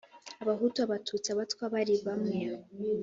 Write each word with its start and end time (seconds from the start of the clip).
Abahutu, 0.43 0.77
Abatutsi, 0.85 1.27
Abatwa, 1.31 1.63
bari 1.73 1.95
bamwe 2.05 2.37